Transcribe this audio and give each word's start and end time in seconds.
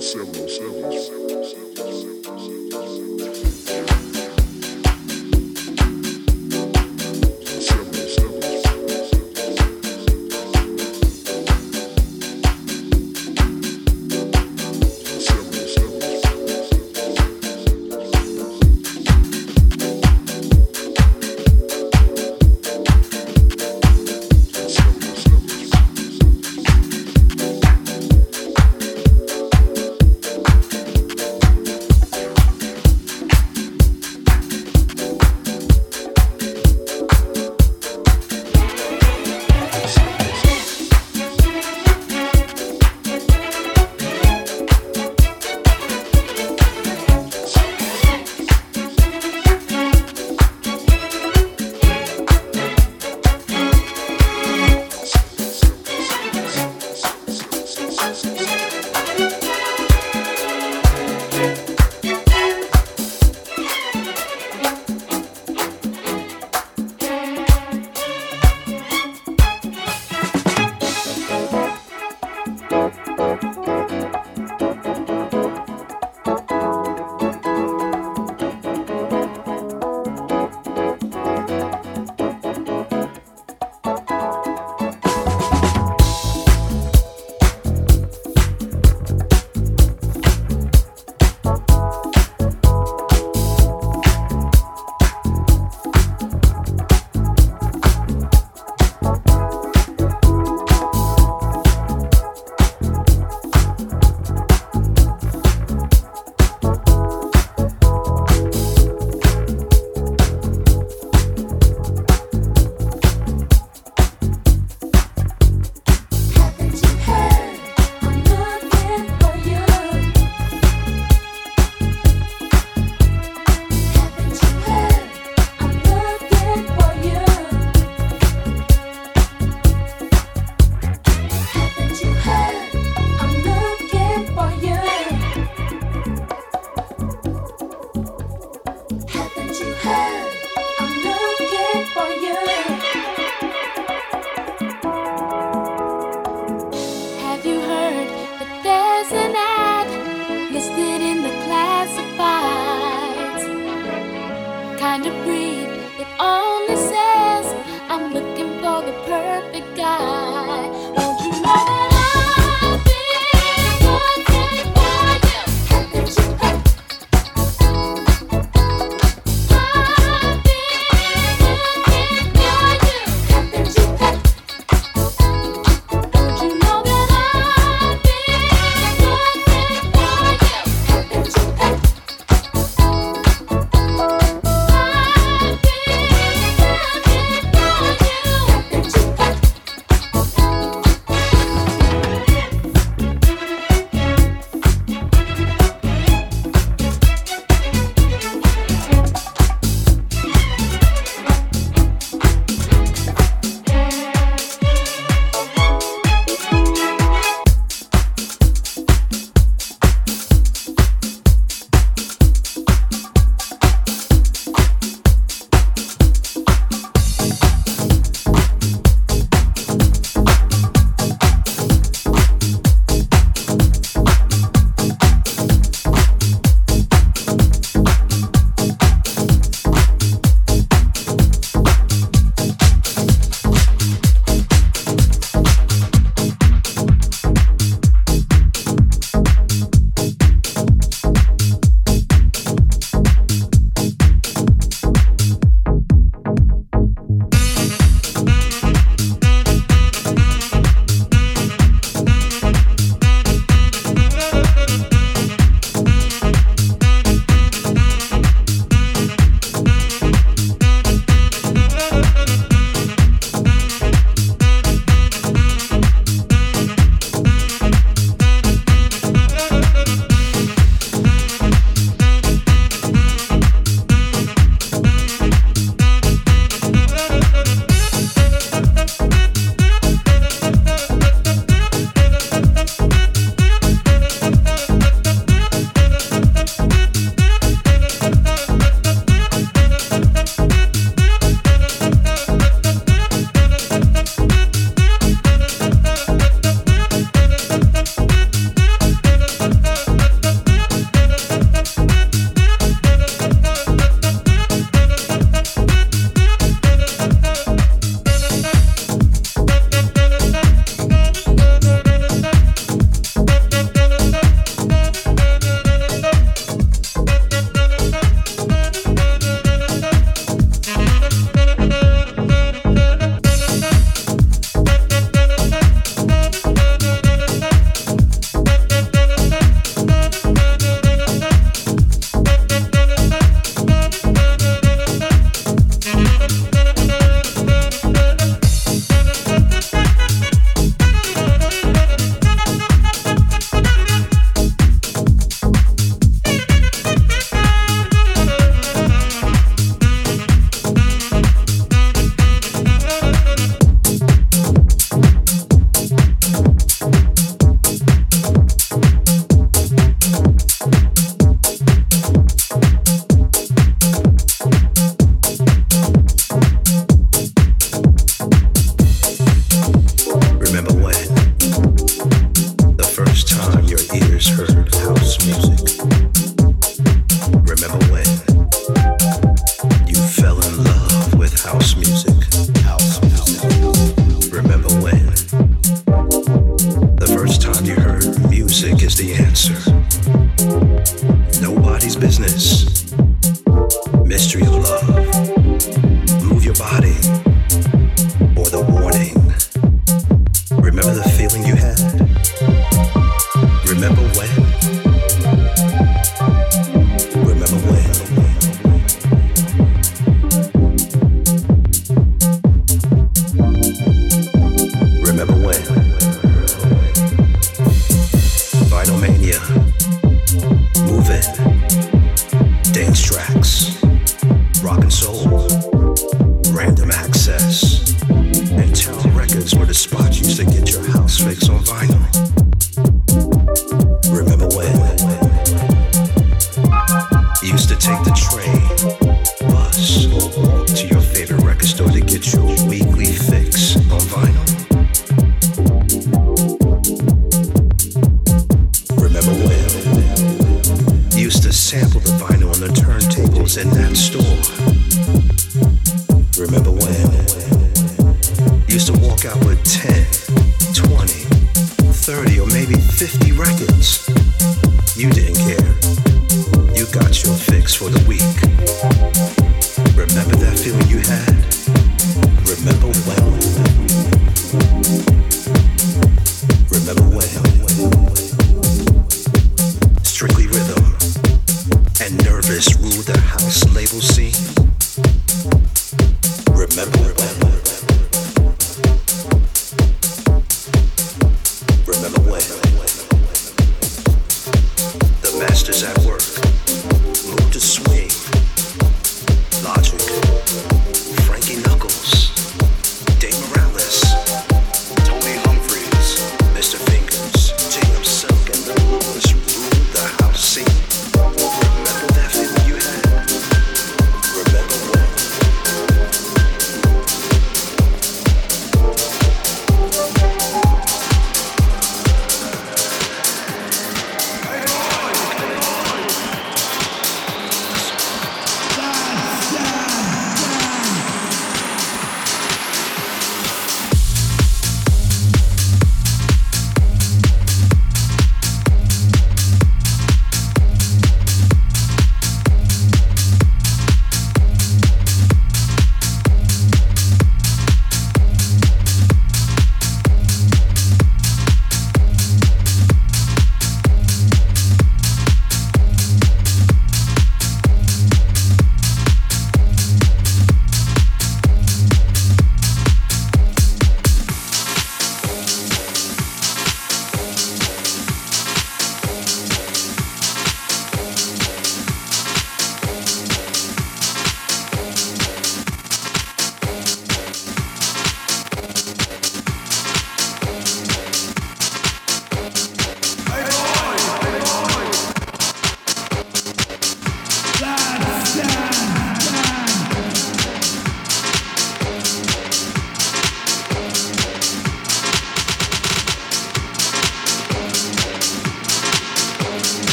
several, 0.00 0.48
several, 0.48 0.92
several. 0.92 1.27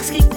X 0.00 0.29